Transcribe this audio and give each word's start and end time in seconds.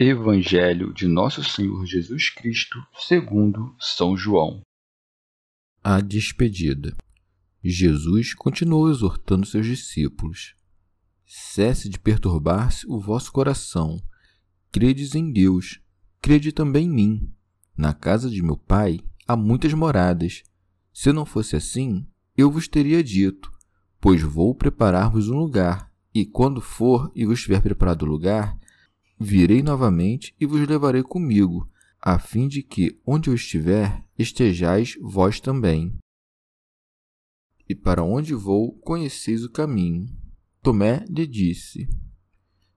Evangelho 0.00 0.94
de 0.94 1.08
Nosso 1.08 1.42
Senhor 1.42 1.84
Jesus 1.84 2.30
Cristo, 2.30 2.78
segundo 3.00 3.74
São 3.80 4.16
João. 4.16 4.62
A 5.82 6.00
despedida. 6.00 6.96
Jesus 7.64 8.32
continuou 8.32 8.88
exortando 8.88 9.44
seus 9.44 9.66
discípulos: 9.66 10.54
Cesse 11.26 11.88
de 11.88 11.98
perturbar-se 11.98 12.86
o 12.86 13.00
vosso 13.00 13.32
coração. 13.32 14.00
Credes 14.70 15.16
em 15.16 15.32
Deus, 15.32 15.80
crede 16.22 16.52
também 16.52 16.86
em 16.86 16.90
mim. 16.90 17.34
Na 17.76 17.92
casa 17.92 18.30
de 18.30 18.40
meu 18.40 18.56
Pai 18.56 19.00
há 19.26 19.34
muitas 19.34 19.74
moradas. 19.74 20.44
Se 20.92 21.12
não 21.12 21.26
fosse 21.26 21.56
assim, 21.56 22.06
eu 22.36 22.52
vos 22.52 22.68
teria 22.68 23.02
dito, 23.02 23.50
pois 24.00 24.22
vou 24.22 24.54
preparar-vos 24.54 25.28
um 25.28 25.36
lugar, 25.36 25.90
e 26.14 26.24
quando 26.24 26.60
for 26.60 27.10
e 27.16 27.26
vos 27.26 27.42
tiver 27.42 27.60
preparado 27.60 28.02
o 28.02 28.08
lugar, 28.08 28.56
Virei 29.20 29.62
novamente 29.62 30.34
e 30.38 30.46
vos 30.46 30.66
levarei 30.66 31.02
comigo, 31.02 31.68
a 32.00 32.18
fim 32.18 32.46
de 32.46 32.62
que, 32.62 33.00
onde 33.04 33.28
eu 33.28 33.34
estiver, 33.34 34.04
estejais 34.16 34.96
vós 35.00 35.40
também. 35.40 35.98
E 37.68 37.74
para 37.74 38.04
onde 38.04 38.32
vou, 38.34 38.72
conheceis 38.78 39.44
o 39.44 39.50
caminho. 39.50 40.06
Tomé 40.62 41.04
lhe 41.08 41.26
disse: 41.26 41.88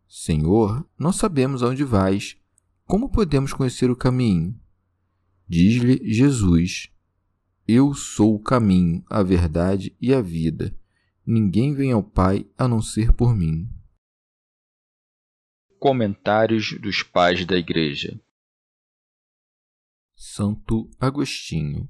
Senhor, 0.08 0.86
não 0.98 1.14
sabemos 1.14 1.62
aonde 1.62 1.84
vais. 1.84 2.38
Como 2.86 3.10
podemos 3.10 3.54
conhecer 3.54 3.90
o 3.90 3.96
caminho? 3.96 4.60
Diz-lhe 5.48 6.02
Jesus: 6.12 6.90
Eu 7.68 7.94
sou 7.94 8.36
o 8.36 8.40
caminho, 8.40 9.04
a 9.10 9.22
verdade 9.22 9.96
e 10.02 10.14
a 10.14 10.22
vida. 10.22 10.76
Ninguém 11.26 11.74
vem 11.74 11.92
ao 11.92 12.04
Pai 12.04 12.48
a 12.58 12.68
não 12.68 12.82
ser 12.82 13.14
por 13.14 13.36
mim. 13.36 13.70
Comentários 15.84 16.80
dos 16.80 17.02
Pais 17.02 17.44
da 17.44 17.58
Igreja 17.58 18.22
Santo 20.16 20.88
Agostinho 21.00 21.90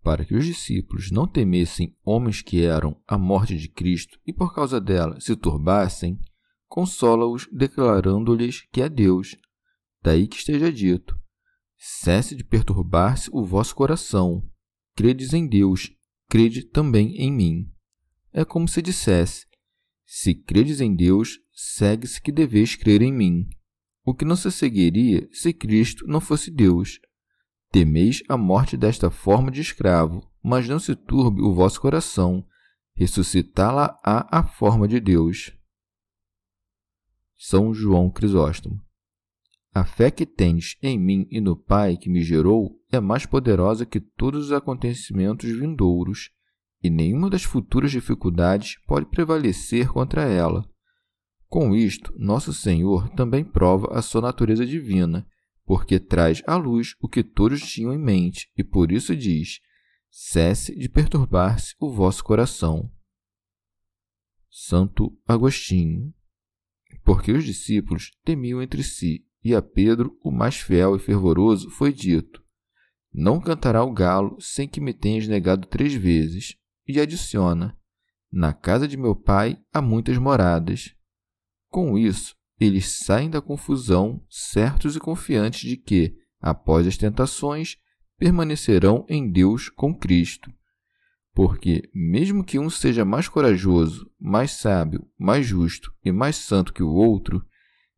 Para 0.00 0.24
que 0.24 0.32
os 0.32 0.46
discípulos 0.46 1.10
não 1.10 1.26
temessem 1.26 1.98
homens 2.04 2.40
que 2.40 2.64
eram 2.64 3.02
a 3.04 3.18
morte 3.18 3.58
de 3.58 3.68
Cristo 3.68 4.20
e 4.24 4.32
por 4.32 4.54
causa 4.54 4.80
dela 4.80 5.20
se 5.20 5.34
turbassem, 5.34 6.20
consola-os 6.68 7.48
declarando-lhes 7.50 8.60
que 8.70 8.80
é 8.80 8.88
Deus. 8.88 9.36
Daí 10.00 10.28
que 10.28 10.36
esteja 10.36 10.72
dito: 10.72 11.18
Cesse 11.76 12.36
de 12.36 12.44
perturbar-se 12.44 13.28
o 13.32 13.42
vosso 13.42 13.74
coração. 13.74 14.48
Credes 14.94 15.32
em 15.32 15.48
Deus, 15.48 15.90
crede 16.28 16.62
também 16.62 17.16
em 17.16 17.32
mim. 17.32 17.72
É 18.32 18.44
como 18.44 18.68
se 18.68 18.80
dissesse: 18.80 19.48
Se 20.06 20.32
credes 20.32 20.80
em 20.80 20.94
Deus, 20.94 21.43
segue-se 21.72 22.20
que 22.20 22.30
deveis 22.30 22.76
crer 22.76 23.00
em 23.00 23.12
mim, 23.12 23.48
o 24.04 24.14
que 24.14 24.24
não 24.24 24.36
se 24.36 24.50
seguiria 24.52 25.26
se 25.32 25.52
Cristo 25.52 26.06
não 26.06 26.20
fosse 26.20 26.50
Deus. 26.50 27.00
Temeis 27.72 28.22
a 28.28 28.36
morte 28.36 28.76
desta 28.76 29.10
forma 29.10 29.50
de 29.50 29.60
escravo, 29.60 30.22
mas 30.42 30.68
não 30.68 30.78
se 30.78 30.94
turbe 30.94 31.40
o 31.40 31.54
vosso 31.54 31.80
coração, 31.80 32.46
ressuscitá-la 32.94 33.98
á 34.04 34.28
a 34.30 34.44
forma 34.44 34.86
de 34.86 35.00
Deus. 35.00 35.56
São 37.36 37.74
João 37.74 38.10
Crisóstomo 38.10 38.80
A 39.74 39.84
fé 39.84 40.10
que 40.10 40.24
tens 40.24 40.76
em 40.82 40.98
mim 40.98 41.26
e 41.30 41.40
no 41.40 41.56
Pai 41.56 41.96
que 41.96 42.10
me 42.10 42.22
gerou 42.22 42.78
é 42.92 43.00
mais 43.00 43.26
poderosa 43.26 43.84
que 43.84 44.00
todos 44.00 44.46
os 44.46 44.52
acontecimentos 44.52 45.50
vindouros, 45.50 46.30
e 46.82 46.90
nenhuma 46.90 47.30
das 47.30 47.42
futuras 47.42 47.90
dificuldades 47.90 48.76
pode 48.86 49.06
prevalecer 49.06 49.88
contra 49.88 50.22
ela. 50.22 50.68
Com 51.54 51.72
isto, 51.72 52.12
Nosso 52.18 52.52
Senhor 52.52 53.08
também 53.10 53.44
prova 53.44 53.96
a 53.96 54.02
sua 54.02 54.20
natureza 54.20 54.66
divina, 54.66 55.24
porque 55.64 56.00
traz 56.00 56.42
à 56.48 56.56
luz 56.56 56.96
o 57.00 57.08
que 57.08 57.22
todos 57.22 57.62
tinham 57.62 57.94
em 57.94 57.96
mente, 57.96 58.50
e 58.56 58.64
por 58.64 58.90
isso 58.90 59.14
diz: 59.14 59.60
cesse 60.10 60.74
de 60.74 60.88
perturbar-se 60.88 61.76
o 61.78 61.92
vosso 61.92 62.24
coração. 62.24 62.90
Santo 64.50 65.16
Agostinho. 65.28 66.12
Porque 67.04 67.30
os 67.30 67.44
discípulos 67.44 68.10
temiam 68.24 68.60
entre 68.60 68.82
si, 68.82 69.24
e 69.44 69.54
a 69.54 69.62
Pedro, 69.62 70.18
o 70.24 70.32
mais 70.32 70.56
fiel 70.56 70.96
e 70.96 70.98
fervoroso, 70.98 71.70
foi 71.70 71.92
dito: 71.92 72.42
Não 73.12 73.40
cantará 73.40 73.84
o 73.84 73.92
galo 73.92 74.36
sem 74.40 74.66
que 74.66 74.80
me 74.80 74.92
tenhas 74.92 75.28
negado 75.28 75.68
três 75.68 75.94
vezes. 75.94 76.56
E 76.84 76.98
adiciona: 76.98 77.78
Na 78.28 78.52
casa 78.52 78.88
de 78.88 78.96
meu 78.96 79.14
pai 79.14 79.56
há 79.72 79.80
muitas 79.80 80.18
moradas. 80.18 80.96
Com 81.74 81.98
isso, 81.98 82.36
eles 82.60 83.04
saem 83.04 83.28
da 83.28 83.42
confusão, 83.42 84.22
certos 84.30 84.94
e 84.94 85.00
confiantes 85.00 85.68
de 85.68 85.76
que, 85.76 86.14
após 86.40 86.86
as 86.86 86.96
tentações, 86.96 87.78
permanecerão 88.16 89.04
em 89.08 89.28
Deus 89.28 89.70
com 89.70 89.92
Cristo. 89.92 90.52
Porque, 91.34 91.90
mesmo 91.92 92.44
que 92.44 92.60
um 92.60 92.70
seja 92.70 93.04
mais 93.04 93.26
corajoso, 93.26 94.08
mais 94.20 94.52
sábio, 94.52 95.04
mais 95.18 95.44
justo 95.46 95.92
e 96.04 96.12
mais 96.12 96.36
santo 96.36 96.72
que 96.72 96.80
o 96.80 96.92
outro, 96.92 97.44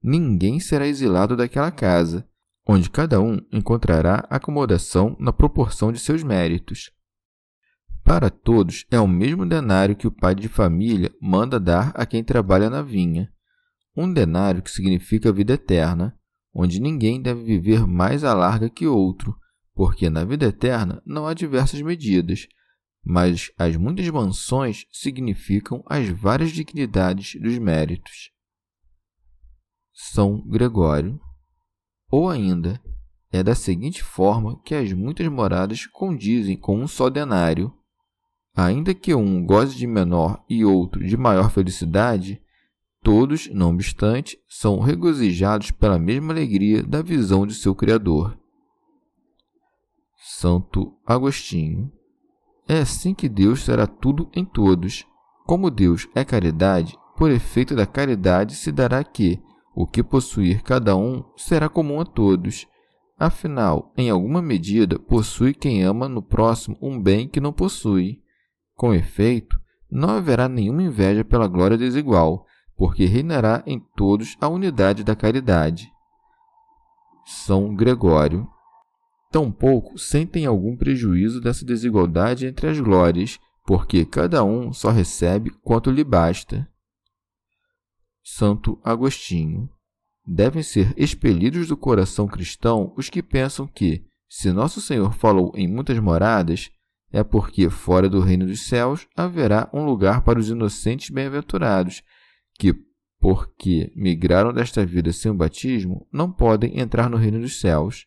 ninguém 0.03 0.59
será 0.59 0.87
exilado 0.87 1.37
daquela 1.37 1.71
casa, 1.71 2.27
onde 2.67 2.89
cada 2.89 3.21
um 3.21 3.39
encontrará 3.53 4.27
acomodação 4.31 5.15
na 5.21 5.35
proporção 5.35 5.93
de 5.93 5.99
seus 5.99 6.23
méritos. 6.23 6.91
Para 8.03 8.31
todos 8.31 8.87
é 8.91 8.99
o 8.99 9.07
mesmo 9.07 9.45
denário 9.45 9.95
que 9.95 10.07
o 10.07 10.11
pai 10.11 10.35
de 10.35 10.49
família 10.49 11.15
manda 11.21 11.61
dar 11.61 11.93
a 11.95 12.07
quem 12.07 12.25
trabalha 12.25 12.71
na 12.71 12.81
vinha 12.81 13.31
um 13.97 14.13
denário 14.13 14.63
que 14.63 14.71
significa 14.71 15.33
vida 15.33 15.55
eterna, 15.55 16.19
onde 16.53 16.81
ninguém 16.81 17.21
deve 17.21 17.43
viver 17.43 17.87
mais 17.87 18.25
à 18.25 18.35
larga 18.35 18.69
que 18.69 18.87
outro, 18.87 19.35
porque 19.75 20.11
na 20.11 20.25
vida 20.25 20.47
eterna 20.47 21.03
não 21.05 21.27
há 21.27 21.35
diversas 21.35 21.81
medidas, 21.81 22.47
mas 23.05 23.53
as 23.57 23.77
muitas 23.77 24.09
mansões 24.09 24.85
significam 24.91 25.83
as 25.87 26.09
várias 26.09 26.51
dignidades 26.51 27.41
dos 27.41 27.57
méritos. 27.59 28.31
São 29.93 30.47
Gregório. 30.47 31.21
Ou 32.11 32.29
ainda, 32.29 32.81
é 33.31 33.43
da 33.43 33.55
seguinte 33.55 34.03
forma 34.03 34.61
que 34.63 34.75
as 34.75 34.93
muitas 34.93 35.27
moradas 35.29 35.87
condizem 35.87 36.57
com 36.57 36.81
um 36.81 36.87
só 36.87 37.09
denário. 37.09 37.73
Ainda 38.55 38.95
que 38.95 39.15
um 39.15 39.45
goze 39.45 39.77
de 39.77 39.87
menor 39.87 40.45
e 40.49 40.65
outro 40.65 41.07
de 41.07 41.17
maior 41.17 41.51
felicidade, 41.51 42.41
Todos, 43.07 43.49
não 43.53 43.71
obstante, 43.71 44.37
são 44.49 44.81
regozijados 44.81 45.71
pela 45.71 45.97
mesma 45.97 46.33
alegria 46.33 46.83
da 46.83 47.03
visão 47.03 47.47
de 47.47 47.55
seu 47.55 47.73
Criador. 47.73 48.37
Santo 50.17 50.93
Agostinho. 51.07 51.89
É 52.67 52.81
assim 52.81 53.15
que 53.15 53.29
Deus 53.29 53.61
será 53.61 53.87
tudo 53.87 54.29
em 54.35 54.45
todos. 54.45 55.07
Como 55.47 55.71
Deus 55.71 56.09
é 56.17 56.25
caridade, 56.25 56.99
por 57.17 57.31
efeito 57.31 57.77
da 57.77 57.87
caridade 57.87 58.57
se 58.57 58.73
dará 58.73 59.05
que 59.05 59.41
o 59.73 59.87
que 59.87 60.03
possuir 60.03 60.65
cada 60.65 60.97
um 60.97 61.23
será 61.37 61.69
comum 61.69 62.01
a 62.01 62.05
todos. 62.05 62.67
Afinal, 63.17 63.93
em 63.97 64.11
alguma 64.11 64.43
medida, 64.43 64.99
possui 64.99 65.55
quem 65.55 65.85
ama 65.85 66.09
no 66.09 66.21
próximo 66.21 66.77
um 66.83 67.01
bem 67.01 67.29
que 67.29 67.39
não 67.39 67.53
possui. 67.53 68.21
Com 68.75 68.93
efeito, 68.93 69.57
não 69.89 70.09
haverá 70.09 70.49
nenhuma 70.49 70.83
inveja 70.83 71.25
pela 71.25 71.47
glória 71.47 71.79
desigual, 71.79 72.45
porque 72.77 73.07
reinará 73.07 73.63
em 73.67 73.81
todos 73.97 74.37
a 74.41 74.49
unidade 74.49 75.03
da 75.03 75.17
caridade. 75.17 75.91
São 77.25 77.75
Gregório. 77.75 78.49
Tampouco 79.33 79.99
sentem 79.99 80.47
algum 80.47 80.77
prejuízo 80.77 81.41
dessa 81.41 81.65
desigualdade 81.65 82.47
entre 82.47 82.69
as 82.69 82.79
glórias, 82.79 83.39
porque 83.65 84.05
cada 84.05 84.45
um 84.45 84.73
só 84.73 84.91
recebe 84.91 85.51
quanto 85.63 85.91
lhe 85.91 86.05
basta. 86.05 86.69
Santo 88.23 88.79
Agostinho. 88.85 89.69
Devem 90.25 90.63
ser 90.63 90.93
expelidos 90.97 91.69
do 91.69 91.77
coração 91.77 92.27
cristão 92.27 92.93
os 92.97 93.09
que 93.09 93.23
pensam 93.23 93.67
que, 93.67 94.05
se 94.29 94.53
Nosso 94.53 94.81
Senhor 94.81 95.13
falou 95.15 95.53
em 95.55 95.69
muitas 95.69 95.99
moradas, 95.99 96.71
é 97.13 97.23
porque 97.23 97.71
fora 97.71 98.09
do 98.09 98.21
reino 98.21 98.47
dos 98.47 98.67
céus 98.67 99.07
haverá 99.17 99.71
um 99.73 99.85
lugar 99.85 100.23
para 100.23 100.39
os 100.39 100.49
inocentes 100.49 101.11
bem-aventurados, 101.11 102.03
que, 102.59 102.75
porque 103.21 103.93
migraram 103.95 104.53
desta 104.53 104.85
vida 104.85 105.13
sem 105.13 105.31
o 105.31 105.35
batismo, 105.35 106.07
não 106.13 106.31
podem 106.31 106.79
entrar 106.79 107.09
no 107.09 107.17
reino 107.17 107.41
dos 107.41 107.61
céus. 107.61 108.07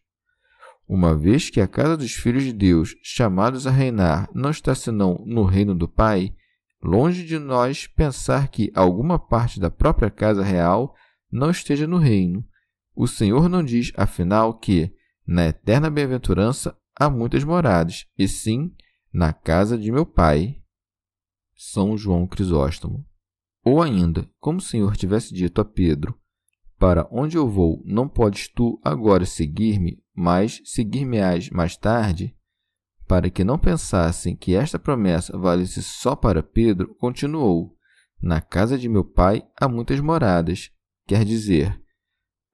Uma 0.87 1.15
vez 1.15 1.49
que 1.49 1.61
a 1.61 1.67
casa 1.67 1.95
dos 1.95 2.13
filhos 2.13 2.43
de 2.43 2.53
Deus, 2.53 2.95
chamados 3.03 3.67
a 3.67 3.71
reinar, 3.71 4.29
não 4.33 4.49
está 4.49 4.73
senão 4.73 5.23
no 5.25 5.43
reino 5.43 5.75
do 5.75 5.87
Pai, 5.87 6.33
longe 6.81 7.23
de 7.25 7.37
nós 7.37 7.85
pensar 7.85 8.47
que 8.47 8.71
alguma 8.73 9.19
parte 9.19 9.59
da 9.59 9.69
própria 9.69 10.09
casa 10.09 10.43
real 10.43 10.95
não 11.31 11.51
esteja 11.51 11.85
no 11.85 11.97
reino. 11.97 12.43
O 12.95 13.07
Senhor 13.07 13.47
não 13.47 13.63
diz, 13.63 13.91
afinal, 13.95 14.57
que, 14.57 14.91
na 15.27 15.47
eterna 15.47 15.89
bem-aventurança, 15.89 16.75
há 16.95 17.09
muitas 17.09 17.43
moradas, 17.43 18.05
e 18.17 18.27
sim 18.27 18.73
na 19.13 19.31
casa 19.31 19.77
de 19.77 19.91
meu 19.91 20.05
Pai. 20.05 20.55
São 21.55 21.97
João 21.97 22.25
Crisóstomo. 22.25 23.08
Ou 23.69 23.83
ainda, 23.83 24.27
como 24.39 24.57
o 24.57 24.61
Senhor 24.61 24.97
tivesse 24.97 25.31
dito 25.31 25.61
a 25.61 25.65
Pedro: 25.65 26.17
Para 26.79 27.07
onde 27.11 27.37
eu 27.37 27.47
vou, 27.47 27.83
não 27.85 28.09
podes 28.09 28.47
tu 28.47 28.81
agora 28.83 29.27
seguir-me, 29.27 30.03
mas 30.15 30.59
seguir-me-ás 30.65 31.51
mais 31.51 31.77
tarde? 31.77 32.35
Para 33.07 33.29
que 33.29 33.43
não 33.43 33.59
pensassem 33.59 34.35
que 34.35 34.55
esta 34.55 34.79
promessa 34.79 35.37
valesse 35.37 35.83
só 35.83 36.15
para 36.15 36.41
Pedro, 36.41 36.95
continuou: 36.95 37.77
Na 38.19 38.41
casa 38.41 38.75
de 38.75 38.89
meu 38.89 39.05
pai 39.05 39.43
há 39.55 39.67
muitas 39.67 39.99
moradas. 39.99 40.71
Quer 41.07 41.23
dizer, 41.23 41.79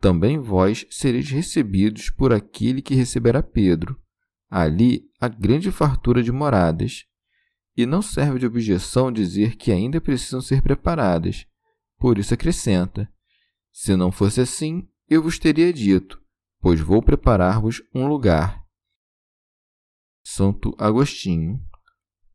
também 0.02 0.38
vós 0.38 0.86
sereis 0.90 1.30
recebidos 1.30 2.10
por 2.10 2.34
aquele 2.34 2.82
que 2.82 2.94
receberá 2.94 3.42
Pedro. 3.42 3.98
Ali 4.50 5.06
há 5.22 5.30
grande 5.30 5.72
fartura 5.72 6.22
de 6.22 6.32
moradas. 6.34 7.06
E 7.76 7.86
não 7.86 8.02
serve 8.02 8.40
de 8.40 8.46
objeção 8.46 9.12
dizer 9.12 9.56
que 9.56 9.72
ainda 9.72 10.00
precisam 10.00 10.42
ser 10.42 10.62
preparadas. 10.62 11.46
Por 11.98 12.18
isso 12.18 12.34
acrescenta: 12.34 13.12
Se 13.72 13.96
não 13.96 14.12
fosse 14.12 14.42
assim, 14.42 14.88
eu 15.10 15.22
vos 15.22 15.38
teria 15.38 15.72
dito, 15.74 16.22
pois 16.60 16.80
vou 16.80 17.02
preparar-vos 17.02 17.82
um 17.94 18.08
lugar. 18.08 18.64
Santo 20.24 20.76
Agostinho, 20.80 21.60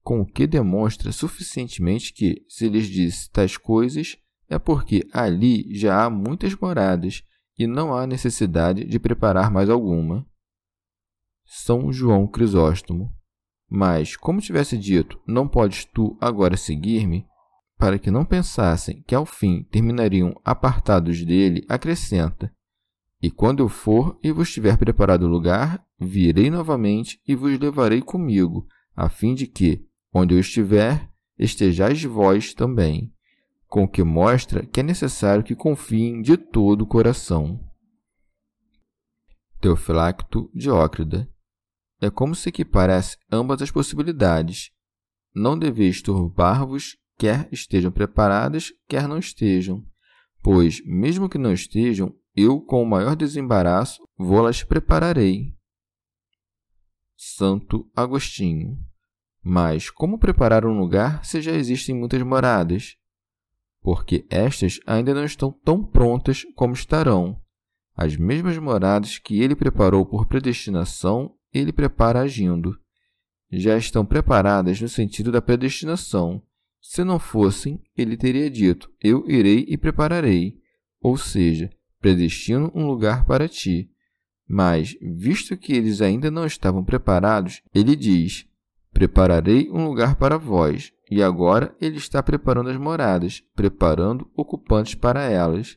com 0.02 0.20
o 0.20 0.26
que 0.26 0.46
demonstra 0.46 1.12
suficientemente 1.12 2.12
que, 2.12 2.44
se 2.48 2.69
lhes 2.69 2.87
disse 2.87 3.31
tais 3.31 3.56
coisas, 3.56 4.16
é 4.48 4.58
porque 4.58 5.08
ali 5.12 5.75
já 5.75 6.04
há 6.04 6.10
muitas 6.10 6.54
moradas 6.54 7.22
e 7.58 7.66
não 7.66 7.94
há 7.94 8.06
necessidade 8.06 8.84
de 8.84 8.98
preparar 8.98 9.50
mais 9.50 9.69
alguma. 9.69 10.26
São 11.44 11.92
João 11.92 12.26
Crisóstomo. 12.26 13.14
Mas, 13.70 14.17
como 14.17 14.40
tivesse 14.40 14.76
dito, 14.76 15.20
não 15.25 15.46
podes 15.46 15.84
tu 15.84 16.19
agora 16.20 16.56
seguir-me, 16.56 17.25
para 17.78 18.00
que 18.00 18.11
não 18.11 18.25
pensassem 18.25 19.02
que 19.06 19.14
ao 19.14 19.25
fim 19.25 19.62
terminariam 19.62 20.34
apartados 20.44 21.25
dele, 21.25 21.64
acrescenta: 21.69 22.52
E 23.22 23.31
quando 23.31 23.62
eu 23.62 23.69
for 23.69 24.19
e 24.25 24.32
vos 24.32 24.52
tiver 24.52 24.76
preparado 24.76 25.22
o 25.22 25.28
lugar, 25.28 25.82
virei 25.99 26.50
novamente 26.50 27.20
e 27.26 27.37
vos 27.37 27.56
levarei 27.61 28.02
comigo, 28.02 28.67
a 28.96 29.08
fim 29.08 29.34
de 29.34 29.46
que, 29.46 29.87
onde 30.12 30.34
eu 30.34 30.40
estiver, 30.40 31.08
estejais 31.38 32.02
vós 32.02 32.52
também. 32.52 33.12
Com 33.69 33.84
o 33.84 33.88
que 33.88 34.02
mostra 34.02 34.66
que 34.66 34.81
é 34.81 34.82
necessário 34.82 35.44
que 35.44 35.55
confiem 35.55 36.20
de 36.20 36.37
todo 36.37 36.82
o 36.82 36.87
coração. 36.87 37.61
Teofilacto 39.61 40.50
Diócrida 40.52 41.31
é 42.00 42.11
como 42.11 42.35
se 42.35 42.49
equiparasse 42.49 43.17
ambas 43.31 43.61
as 43.61 43.70
possibilidades. 43.70 44.70
Não 45.35 45.58
deveis 45.58 46.00
turbar-vos, 46.00 46.97
quer 47.19 47.49
estejam 47.52 47.93
preparadas, 47.93 48.73
quer 48.88 49.06
não 49.06 49.19
estejam, 49.19 49.85
pois, 50.43 50.82
mesmo 50.85 51.29
que 51.29 51.38
não 51.38 51.52
estejam, 51.52 52.14
eu, 52.35 52.61
com 52.61 52.82
o 52.82 52.87
maior 52.87 53.14
desembaraço, 53.14 54.02
vou-las 54.17 54.62
prepararei. 54.62 55.55
Santo 57.17 57.91
Agostinho. 57.94 58.79
Mas 59.43 59.91
como 59.91 60.19
preparar 60.19 60.64
um 60.64 60.79
lugar 60.79 61.25
se 61.25 61.41
já 61.41 61.52
existem 61.52 61.94
muitas 61.94 62.23
moradas? 62.23 62.97
Porque 63.82 64.26
estas 64.31 64.79
ainda 64.87 65.14
não 65.14 65.25
estão 65.25 65.52
tão 65.52 65.85
prontas 65.85 66.44
como 66.55 66.75
estarão. 66.75 67.41
As 67.94 68.17
mesmas 68.17 68.56
moradas 68.58 69.19
que 69.19 69.41
ele 69.41 69.55
preparou 69.55 70.06
por 70.06 70.26
predestinação 70.26 71.35
ele 71.52 71.73
prepara 71.73 72.20
agindo. 72.20 72.79
Já 73.50 73.76
estão 73.76 74.05
preparadas 74.05 74.81
no 74.81 74.88
sentido 74.88 75.32
da 75.32 75.43
predestinação. 75.43 76.43
Se 76.81 77.05
não 77.05 77.19
fossem, 77.19 77.82
ele 77.97 78.17
teria 78.17 78.49
dito: 78.49 78.91
Eu 79.00 79.29
irei 79.29 79.67
e 79.69 79.76
prepararei, 79.76 80.58
ou 81.00 81.17
seja, 81.17 81.70
predestino 82.00 82.70
um 82.75 82.87
lugar 82.87 83.26
para 83.26 83.49
ti. 83.49 83.91
Mas, 84.49 84.97
visto 85.00 85.56
que 85.56 85.73
eles 85.73 86.00
ainda 86.00 86.31
não 86.31 86.47
estavam 86.47 86.85
preparados, 86.85 87.62
ele 87.75 87.94
diz: 87.94 88.47
Prepararei 88.93 89.70
um 89.70 89.87
lugar 89.87 90.17
para 90.17 90.37
vós. 90.37 90.93
E 91.11 91.23
agora 91.23 91.75
ele 91.81 91.97
está 91.97 92.23
preparando 92.23 92.70
as 92.70 92.76
moradas, 92.76 93.43
preparando 93.55 94.31
ocupantes 94.35 94.94
para 94.94 95.25
elas. 95.25 95.76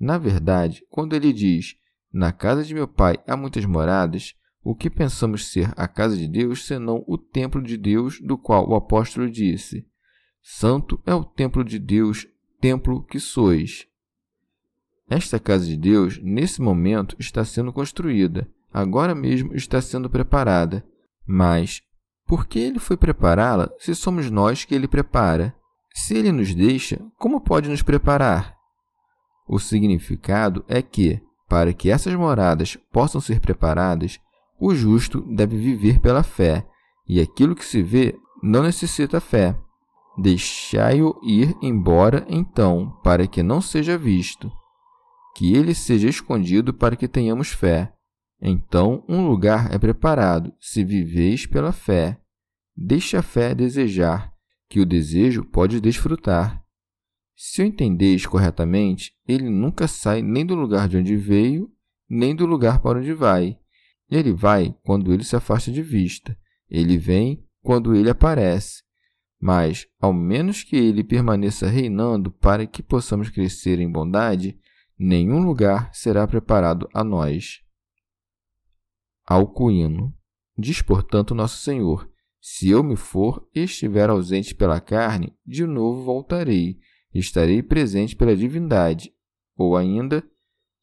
Na 0.00 0.16
verdade, 0.16 0.82
quando 0.88 1.14
ele 1.14 1.32
diz: 1.32 1.76
Na 2.12 2.32
casa 2.32 2.64
de 2.64 2.74
meu 2.74 2.88
pai 2.88 3.16
há 3.26 3.36
muitas 3.36 3.64
moradas, 3.64 4.34
o 4.64 4.74
que 4.74 4.88
pensamos 4.88 5.48
ser 5.48 5.72
a 5.76 5.88
casa 5.88 6.16
de 6.16 6.28
Deus 6.28 6.64
senão 6.66 7.04
o 7.06 7.18
templo 7.18 7.60
de 7.60 7.76
Deus, 7.76 8.20
do 8.20 8.38
qual 8.38 8.68
o 8.68 8.74
apóstolo 8.74 9.30
disse: 9.30 9.86
Santo 10.40 11.00
é 11.04 11.14
o 11.14 11.24
templo 11.24 11.64
de 11.64 11.78
Deus, 11.78 12.26
templo 12.60 13.02
que 13.02 13.18
sois. 13.18 13.86
Esta 15.10 15.38
casa 15.38 15.66
de 15.66 15.76
Deus, 15.76 16.18
nesse 16.22 16.62
momento, 16.62 17.16
está 17.18 17.44
sendo 17.44 17.72
construída, 17.72 18.48
agora 18.72 19.14
mesmo 19.14 19.54
está 19.54 19.80
sendo 19.80 20.08
preparada. 20.08 20.84
Mas, 21.26 21.82
por 22.26 22.46
que 22.46 22.58
ele 22.58 22.78
foi 22.78 22.96
prepará-la 22.96 23.70
se 23.78 23.94
somos 23.94 24.30
nós 24.30 24.64
que 24.64 24.74
ele 24.74 24.88
prepara? 24.88 25.54
Se 25.94 26.16
ele 26.16 26.32
nos 26.32 26.54
deixa, 26.54 26.98
como 27.18 27.40
pode 27.40 27.68
nos 27.68 27.82
preparar? 27.82 28.56
O 29.46 29.58
significado 29.58 30.64
é 30.66 30.80
que, 30.80 31.20
para 31.48 31.72
que 31.74 31.90
essas 31.90 32.14
moradas 32.14 32.76
possam 32.90 33.20
ser 33.20 33.40
preparadas, 33.40 34.18
o 34.64 34.72
justo 34.76 35.20
deve 35.22 35.56
viver 35.56 35.98
pela 35.98 36.22
fé, 36.22 36.64
e 37.08 37.20
aquilo 37.20 37.56
que 37.56 37.64
se 37.64 37.82
vê 37.82 38.16
não 38.40 38.62
necessita 38.62 39.20
fé. 39.20 39.58
Deixai-o 40.16 41.18
ir 41.24 41.52
embora, 41.60 42.24
então, 42.28 42.92
para 43.02 43.26
que 43.26 43.42
não 43.42 43.60
seja 43.60 43.98
visto. 43.98 44.52
Que 45.34 45.52
ele 45.52 45.74
seja 45.74 46.08
escondido 46.08 46.72
para 46.72 46.94
que 46.94 47.08
tenhamos 47.08 47.48
fé. 47.48 47.92
Então 48.40 49.04
um 49.08 49.26
lugar 49.26 49.74
é 49.74 49.78
preparado, 49.78 50.52
se 50.60 50.84
viveis 50.84 51.44
pela 51.44 51.72
fé. 51.72 52.20
Deixe 52.76 53.16
a 53.16 53.22
fé 53.22 53.56
desejar, 53.56 54.32
que 54.68 54.78
o 54.78 54.86
desejo 54.86 55.44
pode 55.44 55.80
desfrutar. 55.80 56.62
Se 57.34 57.62
o 57.62 57.64
entendeis 57.64 58.26
corretamente, 58.26 59.12
ele 59.26 59.50
nunca 59.50 59.88
sai 59.88 60.22
nem 60.22 60.46
do 60.46 60.54
lugar 60.54 60.88
de 60.88 60.98
onde 60.98 61.16
veio, 61.16 61.68
nem 62.08 62.32
do 62.32 62.46
lugar 62.46 62.80
para 62.80 63.00
onde 63.00 63.12
vai 63.12 63.58
ele 64.12 64.30
vai 64.30 64.76
quando 64.82 65.12
ele 65.12 65.24
se 65.24 65.34
afasta 65.34 65.72
de 65.72 65.82
vista. 65.82 66.36
Ele 66.68 66.98
vem 66.98 67.42
quando 67.62 67.94
ele 67.94 68.10
aparece. 68.10 68.82
Mas, 69.40 69.86
ao 69.98 70.12
menos 70.12 70.62
que 70.62 70.76
ele 70.76 71.02
permaneça 71.02 71.66
reinando 71.66 72.30
para 72.30 72.66
que 72.66 72.82
possamos 72.82 73.30
crescer 73.30 73.80
em 73.80 73.90
bondade, 73.90 74.58
nenhum 74.98 75.42
lugar 75.42 75.92
será 75.94 76.26
preparado 76.26 76.86
a 76.92 77.02
nós. 77.02 77.62
Alcuíno. 79.26 80.14
Diz, 80.58 80.82
portanto, 80.82 81.34
Nosso 81.34 81.62
Senhor: 81.62 82.06
Se 82.38 82.68
eu 82.68 82.82
me 82.82 82.96
for 82.96 83.48
e 83.54 83.60
estiver 83.60 84.10
ausente 84.10 84.54
pela 84.54 84.78
carne, 84.78 85.34
de 85.46 85.64
novo 85.64 86.04
voltarei, 86.04 86.78
estarei 87.14 87.62
presente 87.62 88.14
pela 88.14 88.36
divindade. 88.36 89.10
Ou 89.56 89.74
ainda, 89.74 90.22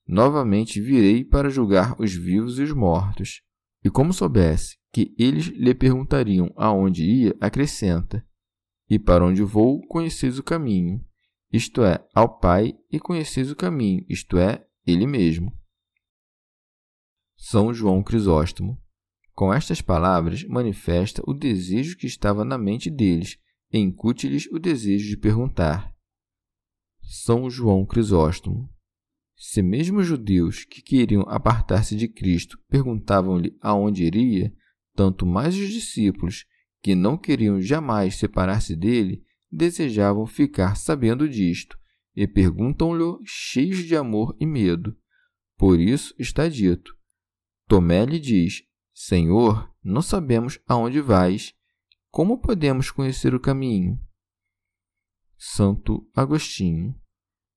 novamente 0.09 0.81
virei 0.81 1.23
para 1.23 1.51
julgar 1.51 1.95
os 2.01 2.13
vivos 2.13 2.57
e 2.57 2.63
os 2.63 2.73
mortos. 2.73 3.43
E 3.85 3.89
como 3.91 4.11
soubesse 4.11 4.77
que 4.91 5.13
eles 5.19 5.45
lhe 5.45 5.73
perguntariam 5.75 6.51
aonde 6.55 7.05
ia, 7.05 7.37
acrescenta: 7.39 8.25
E 8.89 8.97
para 8.97 9.23
onde 9.23 9.43
vou, 9.43 9.85
conheceis 9.87 10.39
o 10.39 10.43
caminho, 10.43 11.05
isto 11.53 11.83
é, 11.83 12.03
ao 12.13 12.39
Pai, 12.39 12.73
e 12.91 12.99
conheceis 12.99 13.51
o 13.51 13.55
caminho, 13.55 14.03
isto 14.09 14.37
é, 14.37 14.65
Ele 14.85 15.05
mesmo. 15.05 15.55
São 17.37 17.73
João 17.73 18.01
Crisóstomo. 18.01 18.81
Com 19.33 19.53
estas 19.53 19.81
palavras, 19.81 20.43
manifesta 20.43 21.21
o 21.25 21.33
desejo 21.33 21.95
que 21.95 22.07
estava 22.07 22.43
na 22.43 22.57
mente 22.57 22.89
deles 22.89 23.37
e 23.71 23.77
incute-lhes 23.77 24.47
o 24.51 24.59
desejo 24.59 25.07
de 25.07 25.17
perguntar. 25.17 25.95
São 27.01 27.49
João 27.49 27.85
Crisóstomo. 27.85 28.69
Se 29.41 29.61
mesmo 29.61 29.99
os 29.99 30.05
judeus 30.05 30.65
que 30.65 30.81
queriam 30.81 31.21
apartar-se 31.21 31.95
de 31.95 32.09
Cristo 32.09 32.59
perguntavam-lhe 32.67 33.57
aonde 33.61 34.03
iria, 34.03 34.53
tanto 34.93 35.25
mais 35.25 35.55
os 35.55 35.69
discípulos, 35.69 36.45
que 36.81 36.93
não 36.93 37.17
queriam 37.17 37.61
jamais 37.61 38.15
separar-se 38.15 38.75
dele, 38.75 39.23
desejavam 39.49 40.27
ficar 40.27 40.75
sabendo 40.75 41.27
disto, 41.27 41.79
e 42.13 42.27
perguntam-lhe 42.27 43.17
cheios 43.23 43.85
de 43.85 43.95
amor 43.95 44.35
e 44.41 44.45
medo. 44.45 44.93
Por 45.57 45.79
isso 45.79 46.13
está 46.19 46.49
dito: 46.49 46.93
Tomé 47.65 48.05
lhe 48.05 48.19
diz: 48.19 48.63
Senhor, 48.93 49.73
não 49.81 50.01
sabemos 50.01 50.59
aonde 50.67 50.99
vais. 50.99 51.55
Como 52.11 52.41
podemos 52.41 52.91
conhecer 52.91 53.33
o 53.33 53.39
caminho? 53.39 53.97
Santo 55.37 56.05
Agostinho. 56.13 56.93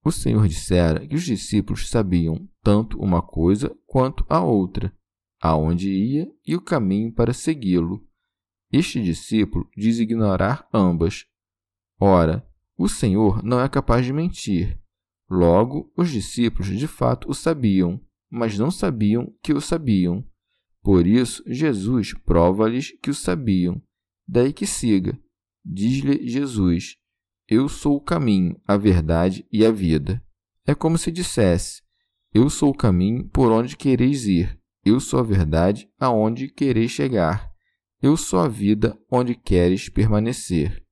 O 0.04 0.10
Senhor 0.10 0.48
dissera 0.48 1.06
que 1.06 1.14
os 1.14 1.22
discípulos 1.22 1.88
sabiam 1.88 2.48
tanto 2.62 2.98
uma 2.98 3.22
coisa 3.22 3.74
quanto 3.86 4.26
a 4.28 4.42
outra, 4.42 4.92
aonde 5.40 5.90
ia 5.90 6.28
e 6.46 6.56
o 6.56 6.60
caminho 6.60 7.12
para 7.12 7.32
segui-lo. 7.32 8.04
Este 8.72 9.02
discípulo 9.02 9.68
diz 9.76 9.98
ignorar 9.98 10.68
ambas. 10.72 11.26
Ora, 12.00 12.46
o 12.76 12.88
Senhor 12.88 13.44
não 13.44 13.60
é 13.60 13.68
capaz 13.68 14.04
de 14.04 14.12
mentir. 14.12 14.80
Logo, 15.30 15.92
os 15.96 16.10
discípulos 16.10 16.66
de 16.66 16.86
fato 16.86 17.30
o 17.30 17.34
sabiam, 17.34 18.00
mas 18.30 18.58
não 18.58 18.70
sabiam 18.70 19.32
que 19.42 19.52
o 19.52 19.60
sabiam. 19.60 20.26
Por 20.82 21.06
isso, 21.06 21.44
Jesus 21.46 22.12
prova-lhes 22.24 22.90
que 23.00 23.10
o 23.10 23.14
sabiam. 23.14 23.80
Daí 24.26 24.52
que 24.52 24.66
siga. 24.66 25.16
Diz-lhe 25.64 26.26
Jesus: 26.26 26.96
Eu 27.54 27.68
sou 27.68 27.96
o 27.96 28.00
caminho, 28.00 28.58
a 28.66 28.78
verdade 28.78 29.46
e 29.52 29.62
a 29.66 29.70
vida. 29.70 30.24
É 30.66 30.74
como 30.74 30.96
se 30.96 31.12
dissesse: 31.12 31.82
Eu 32.32 32.48
sou 32.48 32.70
o 32.70 32.74
caminho 32.74 33.28
por 33.28 33.52
onde 33.52 33.76
quereis 33.76 34.24
ir. 34.24 34.58
Eu 34.82 34.98
sou 34.98 35.20
a 35.20 35.22
verdade 35.22 35.86
aonde 36.00 36.48
quereis 36.48 36.92
chegar. 36.92 37.52
Eu 38.00 38.16
sou 38.16 38.38
a 38.38 38.48
vida 38.48 38.98
onde 39.10 39.34
queres 39.34 39.90
permanecer. 39.90 40.82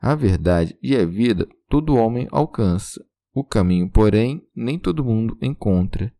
A 0.00 0.16
verdade 0.16 0.76
e 0.82 0.96
a 0.96 1.06
vida 1.06 1.46
todo 1.68 1.94
homem 1.94 2.26
alcança. 2.32 3.00
O 3.32 3.44
caminho, 3.44 3.88
porém, 3.88 4.44
nem 4.56 4.80
todo 4.80 5.04
mundo 5.04 5.38
encontra. 5.40 6.12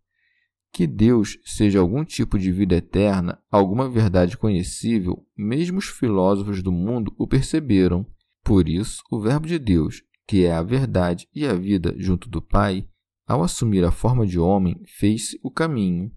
Que 0.72 0.86
Deus 0.86 1.40
seja 1.44 1.80
algum 1.80 2.04
tipo 2.04 2.38
de 2.38 2.52
vida 2.52 2.76
eterna, 2.76 3.42
alguma 3.50 3.90
verdade 3.90 4.38
conhecível, 4.38 5.26
mesmo 5.36 5.78
os 5.78 5.86
filósofos 5.86 6.62
do 6.62 6.70
mundo 6.70 7.12
o 7.18 7.26
perceberam. 7.26 8.06
Por 8.46 8.68
isso, 8.68 9.02
o 9.10 9.18
Verbo 9.18 9.44
de 9.44 9.58
Deus, 9.58 10.04
que 10.24 10.44
é 10.44 10.54
a 10.54 10.62
verdade 10.62 11.28
e 11.34 11.44
a 11.44 11.52
vida 11.52 11.92
junto 11.98 12.30
do 12.30 12.40
Pai, 12.40 12.88
ao 13.26 13.42
assumir 13.42 13.84
a 13.84 13.90
forma 13.90 14.24
de 14.24 14.38
homem, 14.38 14.80
fez-se 14.86 15.36
o 15.42 15.50
caminho. 15.50 16.12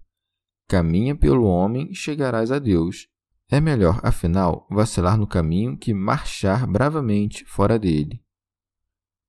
Caminha 0.68 1.16
pelo 1.16 1.42
homem 1.42 1.90
e 1.90 1.94
chegarás 1.96 2.52
a 2.52 2.60
Deus. 2.60 3.08
É 3.50 3.60
melhor, 3.60 3.98
afinal, 4.04 4.64
vacilar 4.70 5.18
no 5.18 5.26
caminho 5.26 5.76
que 5.76 5.92
marchar 5.92 6.68
bravamente 6.68 7.44
fora 7.46 7.76
dele. 7.76 8.22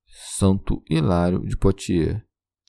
Santo 0.06 0.80
Hilário 0.88 1.44
de 1.44 1.56
Poitiers 1.56 2.22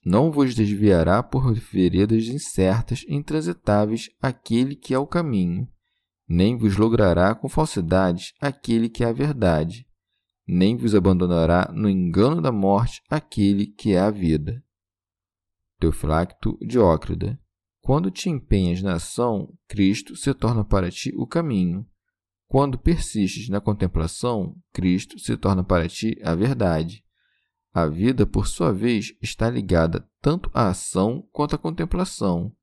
não 0.03 0.31
vos 0.31 0.55
desviará 0.55 1.21
por 1.21 1.53
veredas 1.53 2.23
incertas 2.23 3.05
e 3.07 3.13
intransitáveis 3.13 4.09
aquele 4.19 4.75
que 4.75 4.95
é 4.95 4.97
o 4.97 5.05
caminho, 5.05 5.69
nem 6.27 6.57
vos 6.57 6.75
logrará 6.75 7.35
com 7.35 7.47
falsidades 7.47 8.33
aquele 8.41 8.89
que 8.89 9.03
é 9.03 9.07
a 9.07 9.13
verdade, 9.13 9.85
nem 10.47 10.75
vos 10.75 10.93
abandonará 10.93 11.71
no 11.73 11.89
engano 11.89 12.41
da 12.41 12.51
morte 12.51 13.01
aquele 13.09 13.67
que 13.67 13.93
é 13.93 13.99
a 13.99 14.09
vida. 14.09 14.63
Teofilacto 15.79 16.57
Diócrida 16.61 17.39
Quando 17.81 18.11
te 18.11 18.29
empenhas 18.29 18.81
na 18.81 18.93
ação, 18.93 19.53
Cristo 19.67 20.15
se 20.15 20.33
torna 20.33 20.63
para 20.63 20.89
ti 20.89 21.13
o 21.15 21.25
caminho. 21.25 21.85
Quando 22.47 22.77
persistes 22.77 23.49
na 23.49 23.59
contemplação, 23.59 24.55
Cristo 24.71 25.17
se 25.17 25.35
torna 25.35 25.63
para 25.63 25.87
ti 25.89 26.17
a 26.23 26.35
verdade. 26.35 27.03
A 27.73 27.87
vida, 27.87 28.25
por 28.27 28.47
sua 28.47 28.71
vez, 28.71 29.15
está 29.19 29.49
ligada 29.49 30.07
tanto 30.21 30.51
à 30.53 30.69
ação 30.69 31.27
quanto 31.31 31.55
à 31.55 31.57
contemplação. 31.57 32.55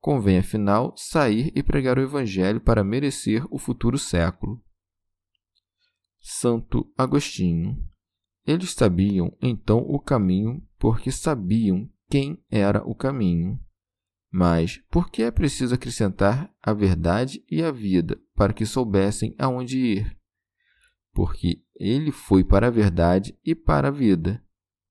Convém, 0.00 0.38
afinal, 0.38 0.94
sair 0.96 1.52
e 1.54 1.62
pregar 1.62 1.98
o 1.98 2.02
Evangelho 2.02 2.60
para 2.60 2.84
merecer 2.84 3.44
o 3.50 3.58
futuro 3.58 3.98
século. 3.98 4.62
Santo 6.22 6.88
Agostinho. 6.96 7.76
Eles 8.46 8.70
sabiam 8.70 9.36
então 9.42 9.78
o 9.78 9.98
caminho 9.98 10.64
porque 10.78 11.10
sabiam 11.10 11.90
quem 12.08 12.40
era 12.48 12.82
o 12.88 12.94
caminho. 12.94 13.60
Mas 14.30 14.78
por 14.88 15.10
que 15.10 15.24
é 15.24 15.30
preciso 15.30 15.74
acrescentar 15.74 16.50
a 16.62 16.72
verdade 16.72 17.44
e 17.50 17.62
a 17.62 17.72
vida 17.72 18.18
para 18.34 18.52
que 18.52 18.64
soubessem 18.64 19.34
aonde 19.36 19.78
ir? 19.78 20.16
Porque 21.12 21.62
ele 21.74 22.12
foi 22.12 22.44
para 22.44 22.68
a 22.68 22.70
verdade 22.70 23.36
e 23.44 23.54
para 23.54 23.88
a 23.88 23.90
vida. 23.90 24.42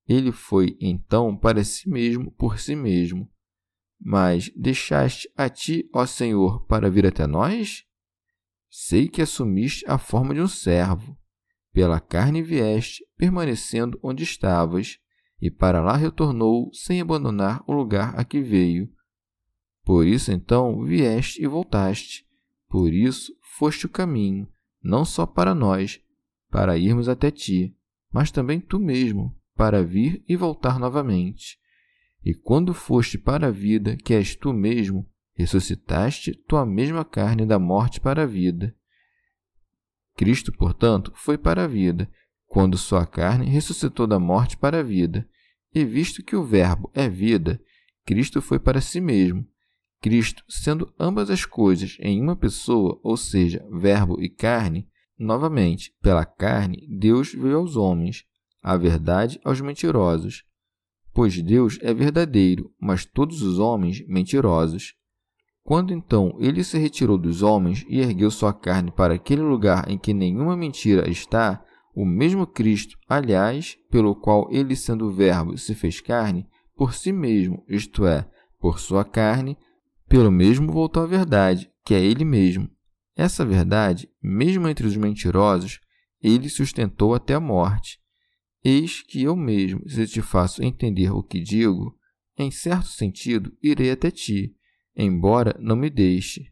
Ele 0.07 0.31
foi 0.31 0.77
então 0.81 1.35
para 1.35 1.63
si 1.63 1.89
mesmo 1.89 2.29
por 2.31 2.59
si 2.59 2.75
mesmo. 2.75 3.31
Mas 3.99 4.51
deixaste 4.55 5.31
a 5.35 5.49
ti, 5.49 5.89
ó 5.93 6.05
Senhor, 6.05 6.65
para 6.65 6.89
vir 6.89 7.05
até 7.05 7.25
nós? 7.25 7.85
Sei 8.69 9.07
que 9.07 9.21
assumiste 9.21 9.85
a 9.87 9.97
forma 9.97 10.33
de 10.33 10.41
um 10.41 10.47
servo. 10.47 11.17
Pela 11.73 11.99
carne 11.99 12.41
vieste, 12.41 13.05
permanecendo 13.17 13.99
onde 14.03 14.23
estavas, 14.23 14.99
e 15.41 15.49
para 15.49 15.81
lá 15.81 15.95
retornou, 15.95 16.69
sem 16.73 17.01
abandonar 17.01 17.63
o 17.65 17.73
lugar 17.73 18.13
a 18.17 18.23
que 18.23 18.41
veio. 18.41 18.89
Por 19.83 20.05
isso 20.05 20.31
então 20.31 20.83
vieste 20.83 21.41
e 21.41 21.47
voltaste. 21.47 22.25
Por 22.69 22.93
isso 22.93 23.33
foste 23.57 23.85
o 23.85 23.89
caminho, 23.89 24.47
não 24.83 25.03
só 25.03 25.25
para 25.25 25.55
nós, 25.55 25.99
para 26.49 26.77
irmos 26.77 27.09
até 27.09 27.31
ti, 27.31 27.75
mas 28.11 28.31
também 28.31 28.59
tu 28.59 28.79
mesmo, 28.79 29.35
para 29.55 29.83
vir 29.83 30.23
e 30.27 30.35
voltar 30.35 30.79
novamente. 30.79 31.59
E 32.23 32.33
quando 32.33 32.73
foste 32.73 33.17
para 33.17 33.47
a 33.47 33.51
vida, 33.51 33.97
que 33.97 34.13
és 34.13 34.35
tu 34.35 34.53
mesmo, 34.53 35.09
ressuscitaste 35.33 36.33
tua 36.47 36.65
mesma 36.65 37.03
carne 37.03 37.45
da 37.45 37.57
morte 37.57 37.99
para 37.99 38.23
a 38.23 38.27
vida. 38.27 38.75
Cristo, 40.15 40.51
portanto, 40.51 41.11
foi 41.15 41.37
para 41.37 41.63
a 41.63 41.67
vida, 41.67 42.09
quando 42.47 42.77
sua 42.77 43.05
carne 43.05 43.49
ressuscitou 43.49 44.05
da 44.05 44.19
morte 44.19 44.57
para 44.57 44.79
a 44.79 44.83
vida. 44.83 45.27
E 45.73 45.85
visto 45.85 46.23
que 46.23 46.35
o 46.35 46.43
Verbo 46.43 46.91
é 46.93 47.07
vida, 47.07 47.61
Cristo 48.05 48.41
foi 48.41 48.59
para 48.59 48.81
si 48.81 48.99
mesmo. 48.99 49.47
Cristo, 50.01 50.43
sendo 50.49 50.93
ambas 50.99 51.29
as 51.29 51.45
coisas 51.45 51.97
em 51.99 52.21
uma 52.21 52.35
pessoa, 52.35 52.99
ou 53.03 53.15
seja, 53.15 53.65
Verbo 53.71 54.21
e 54.21 54.29
carne, 54.29 54.87
novamente, 55.17 55.93
pela 56.01 56.25
carne, 56.25 56.87
Deus 56.89 57.33
veio 57.33 57.57
aos 57.57 57.75
homens, 57.75 58.25
a 58.61 58.75
verdade 58.75 59.39
aos 59.43 59.61
mentirosos. 59.61 60.43
Pois 61.13 61.41
Deus 61.41 61.77
é 61.81 61.93
verdadeiro, 61.93 62.73
mas 62.79 63.05
todos 63.05 63.41
os 63.41 63.59
homens 63.59 64.05
mentirosos. 64.07 64.95
Quando 65.63 65.93
então 65.93 66.35
ele 66.39 66.63
se 66.63 66.77
retirou 66.77 67.17
dos 67.17 67.41
homens 67.41 67.85
e 67.87 67.99
ergueu 67.99 68.31
sua 68.31 68.53
carne 68.53 68.91
para 68.91 69.13
aquele 69.13 69.41
lugar 69.41 69.89
em 69.89 69.97
que 69.97 70.13
nenhuma 70.13 70.57
mentira 70.57 71.09
está, 71.09 71.63
o 71.93 72.05
mesmo 72.05 72.47
Cristo, 72.47 72.97
aliás, 73.07 73.77
pelo 73.89 74.15
qual 74.15 74.47
ele, 74.51 74.75
sendo 74.75 75.11
Verbo, 75.11 75.57
se 75.57 75.75
fez 75.75 75.99
carne, 75.99 76.47
por 76.75 76.93
si 76.93 77.11
mesmo, 77.11 77.63
isto 77.67 78.05
é, 78.05 78.27
por 78.59 78.79
sua 78.79 79.03
carne, 79.03 79.57
pelo 80.07 80.31
mesmo 80.31 80.71
voltou 80.71 81.03
à 81.03 81.05
verdade, 81.05 81.69
que 81.85 81.93
é 81.93 82.03
ele 82.03 82.25
mesmo. 82.25 82.69
Essa 83.15 83.45
verdade, 83.45 84.09
mesmo 84.21 84.67
entre 84.67 84.87
os 84.87 84.95
mentirosos, 84.95 85.79
ele 86.21 86.49
sustentou 86.49 87.13
até 87.13 87.33
a 87.33 87.39
morte. 87.39 87.99
Eis 88.63 89.01
que 89.01 89.23
eu 89.23 89.35
mesmo, 89.35 89.87
se 89.89 90.05
te 90.07 90.21
faço 90.21 90.63
entender 90.63 91.11
o 91.11 91.23
que 91.23 91.41
digo, 91.41 91.95
em 92.37 92.51
certo 92.51 92.87
sentido 92.87 93.51
irei 93.61 93.91
até 93.91 94.09
ti, 94.09 94.55
embora 94.95 95.55
não 95.59 95.75
me 95.75 95.89
deixe. 95.89 96.51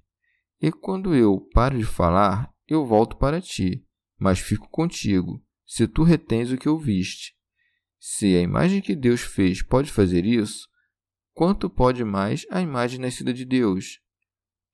E 0.62 0.72
quando 0.72 1.15
eu 1.15 1.39
paro 1.53 1.77
de 1.77 1.86
falar, 1.86 2.53
eu 2.67 2.86
volto 2.86 3.17
para 3.17 3.41
ti, 3.41 3.86
mas 4.17 4.39
fico 4.39 4.69
contigo, 4.69 5.43
se 5.65 5.88
tu 5.88 6.03
retens 6.03 6.51
o 6.51 6.58
que 6.58 6.67
ouviste. 6.67 7.34
Se 8.00 8.36
a 8.36 8.41
imagem 8.41 8.81
que 8.81 8.96
Deus 8.96 9.22
fez 9.22 9.62
pode 9.62 9.91
fazer 9.91 10.25
isso, 10.25 10.67
quanto 11.34 11.69
pode 11.69 12.03
mais 12.03 12.46
a 12.50 12.62
imagem 12.62 13.00
nascida 13.00 13.34
de 13.34 13.46
Deus? 13.46 14.00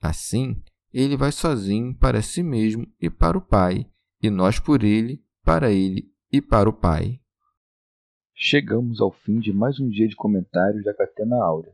Assim, 0.01 0.61
ele 0.93 1.17
vai 1.17 1.31
sozinho 1.31 1.95
para 1.95 2.21
si 2.21 2.41
mesmo 2.41 2.87
e 3.01 3.09
para 3.09 3.37
o 3.37 3.41
Pai, 3.41 3.85
e 4.21 4.29
nós 4.29 4.59
por 4.59 4.83
ele, 4.83 5.23
para 5.43 5.71
ele 5.71 6.11
e 6.31 6.41
para 6.41 6.69
o 6.69 6.73
Pai. 6.73 7.19
Chegamos 8.33 8.99
ao 8.99 9.11
fim 9.11 9.39
de 9.39 9.53
mais 9.53 9.79
um 9.79 9.89
dia 9.89 10.07
de 10.07 10.15
comentários 10.15 10.83
da 10.83 10.93
Catena 10.93 11.37
Áurea. 11.43 11.73